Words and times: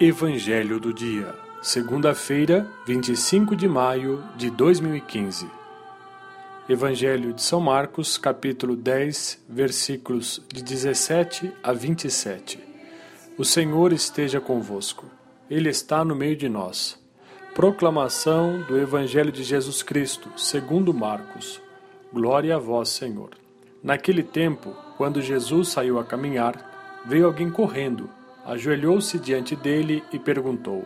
Evangelho 0.00 0.78
do 0.78 0.94
Dia, 0.94 1.34
segunda-feira, 1.60 2.70
25 2.86 3.56
de 3.56 3.66
maio 3.66 4.22
de 4.36 4.48
2015. 4.48 5.50
Evangelho 6.68 7.32
de 7.32 7.42
São 7.42 7.60
Marcos, 7.60 8.16
capítulo 8.16 8.76
10, 8.76 9.44
versículos 9.48 10.40
de 10.54 10.62
17 10.62 11.52
a 11.60 11.72
27. 11.72 12.60
O 13.36 13.44
Senhor 13.44 13.92
esteja 13.92 14.40
convosco, 14.40 15.04
Ele 15.50 15.68
está 15.68 16.04
no 16.04 16.14
meio 16.14 16.36
de 16.36 16.48
nós. 16.48 16.96
Proclamação 17.52 18.62
do 18.68 18.78
Evangelho 18.78 19.32
de 19.32 19.42
Jesus 19.42 19.82
Cristo, 19.82 20.30
segundo 20.36 20.94
Marcos. 20.94 21.60
Glória 22.12 22.54
a 22.54 22.58
vós, 22.60 22.90
Senhor. 22.90 23.30
Naquele 23.82 24.22
tempo, 24.22 24.76
quando 24.96 25.20
Jesus 25.20 25.70
saiu 25.70 25.98
a 25.98 26.04
caminhar, 26.04 27.02
veio 27.04 27.26
alguém 27.26 27.50
correndo 27.50 28.08
ajoelhou-se 28.48 29.18
diante 29.18 29.54
dele 29.54 30.02
e 30.10 30.18
perguntou: 30.18 30.84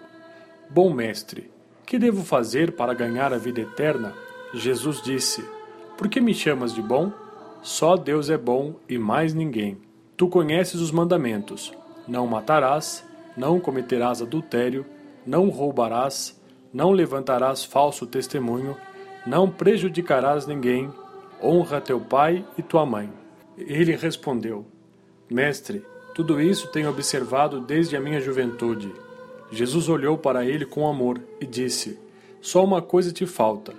Bom 0.69 0.93
mestre, 0.93 1.49
que 1.87 1.99
devo 1.99 2.25
fazer 2.25 2.73
para 2.73 2.93
ganhar 2.93 3.33
a 3.33 3.39
vida 3.39 3.61
eterna? 3.61 4.13
Jesus 4.53 5.01
disse: 5.01 5.45
Por 5.97 6.09
que 6.09 6.21
me 6.21 6.35
chamas 6.35 6.75
de 6.75 6.83
bom? 6.83 7.13
Só 7.63 7.97
Deus 7.97 8.29
é 8.29 8.37
bom 8.37 8.75
e 8.89 8.99
mais 8.99 9.33
ninguém. 9.33 9.79
Tu 10.17 10.27
conheces 10.29 10.81
os 10.81 10.91
mandamentos: 10.91 11.73
Não 12.09 12.27
matarás, 12.27 13.05
não 13.37 13.61
cometerás 13.61 14.21
adultério, 14.21 14.85
não 15.25 15.49
roubarás, 15.49 16.39
não 16.75 16.91
levantarás 16.91 17.65
falso 17.65 18.07
testemunho, 18.07 18.77
não 19.25 19.49
prejudicarás 19.49 20.49
ninguém, 20.49 20.91
honra 21.41 21.81
teu 21.81 22.01
pai 22.01 22.45
e 22.59 22.63
tua 22.63 22.85
mãe. 22.85 23.09
Ele 23.57 23.95
respondeu: 23.95 24.67
Mestre, 25.31 25.85
tudo 26.15 26.41
isso 26.41 26.69
tenho 26.69 26.91
observado 26.91 27.61
desde 27.61 27.97
a 27.97 28.01
minha 28.01 28.21
juventude. 28.21 28.93
Jesus 29.51 29.89
olhou 29.89 30.19
para 30.19 30.45
ele 30.45 30.67
com 30.67 30.87
amor 30.87 31.21
e 31.41 31.47
disse: 31.47 31.99
Só 32.41 32.63
uma 32.63 32.83
coisa 32.83 33.13
te 33.13 33.27
falta. 33.27 33.73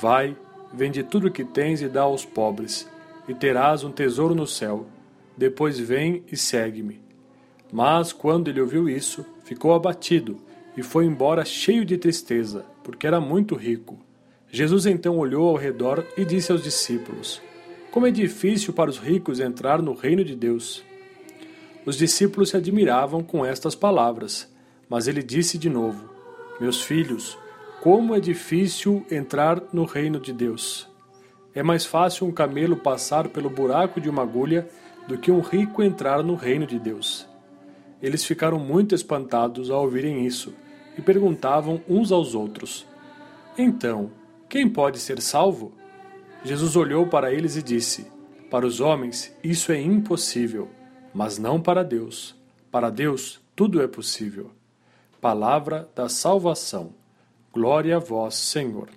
Vai, 0.00 0.36
vende 0.72 1.02
tudo 1.02 1.28
o 1.28 1.30
que 1.30 1.44
tens 1.44 1.82
e 1.82 1.88
dá 1.88 2.02
aos 2.02 2.24
pobres, 2.24 2.88
e 3.28 3.34
terás 3.34 3.82
um 3.82 3.90
tesouro 3.90 4.34
no 4.34 4.46
céu. 4.46 4.86
Depois 5.36 5.78
vem 5.78 6.22
e 6.30 6.36
segue-me. 6.36 7.00
Mas 7.72 8.12
quando 8.12 8.48
ele 8.48 8.60
ouviu 8.60 8.88
isso, 8.88 9.24
ficou 9.44 9.74
abatido 9.74 10.36
e 10.76 10.82
foi 10.82 11.04
embora 11.04 11.44
cheio 11.44 11.84
de 11.84 11.98
tristeza, 11.98 12.64
porque 12.82 13.06
era 13.06 13.20
muito 13.20 13.54
rico. 13.54 13.98
Jesus 14.50 14.86
então 14.86 15.18
olhou 15.18 15.48
ao 15.48 15.56
redor 15.56 16.06
e 16.16 16.24
disse 16.24 16.52
aos 16.52 16.62
discípulos: 16.62 17.40
Como 17.90 18.06
é 18.06 18.10
difícil 18.10 18.72
para 18.72 18.90
os 18.90 18.98
ricos 18.98 19.40
entrar 19.40 19.82
no 19.82 19.94
reino 19.94 20.24
de 20.24 20.36
Deus. 20.36 20.84
Os 21.84 21.96
discípulos 21.96 22.50
se 22.50 22.56
admiravam 22.56 23.24
com 23.24 23.44
estas 23.44 23.74
palavras, 23.74 24.48
mas 24.88 25.08
ele 25.08 25.20
disse 25.20 25.58
de 25.58 25.68
novo: 25.68 26.10
Meus 26.60 26.80
filhos, 26.80 27.36
como 27.82 28.14
é 28.14 28.20
difícil 28.20 29.04
entrar 29.10 29.60
no 29.72 29.84
reino 29.84 30.20
de 30.20 30.32
Deus. 30.32 30.88
É 31.52 31.60
mais 31.60 31.84
fácil 31.84 32.24
um 32.26 32.30
camelo 32.30 32.76
passar 32.76 33.28
pelo 33.28 33.50
buraco 33.50 34.00
de 34.00 34.08
uma 34.08 34.22
agulha 34.22 34.68
do 35.08 35.18
que 35.18 35.32
um 35.32 35.40
rico 35.40 35.82
entrar 35.82 36.22
no 36.22 36.36
reino 36.36 36.66
de 36.66 36.78
Deus. 36.78 37.26
Eles 38.00 38.24
ficaram 38.24 38.60
muito 38.60 38.94
espantados 38.94 39.68
ao 39.68 39.82
ouvirem 39.82 40.24
isso 40.24 40.54
e 40.96 41.02
perguntavam 41.02 41.82
uns 41.88 42.12
aos 42.12 42.32
outros: 42.32 42.86
Então, 43.58 44.12
quem 44.48 44.68
pode 44.68 45.00
ser 45.00 45.20
salvo? 45.20 45.72
Jesus 46.44 46.76
olhou 46.76 47.08
para 47.08 47.32
eles 47.32 47.56
e 47.56 47.62
disse: 47.62 48.06
Para 48.48 48.64
os 48.64 48.78
homens 48.78 49.36
isso 49.42 49.72
é 49.72 49.80
impossível 49.80 50.70
mas 51.12 51.38
não 51.38 51.60
para 51.60 51.82
Deus. 51.82 52.34
Para 52.70 52.90
Deus 52.90 53.40
tudo 53.54 53.82
é 53.82 53.86
possível. 53.86 54.50
Palavra 55.20 55.88
da 55.94 56.08
salvação. 56.08 56.94
Glória 57.52 57.96
a 57.96 58.00
vós, 58.00 58.34
Senhor. 58.34 58.88